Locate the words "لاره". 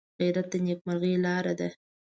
1.25-1.53